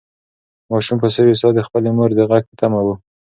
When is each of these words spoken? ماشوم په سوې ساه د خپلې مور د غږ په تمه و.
ماشوم 0.71 0.97
په 1.03 1.09
سوې 1.15 1.33
ساه 1.41 1.53
د 1.55 1.59
خپلې 1.67 1.89
مور 1.97 2.09
د 2.15 2.21
غږ 2.29 2.43
په 2.49 2.55
تمه 2.61 2.79
و. 2.83 2.87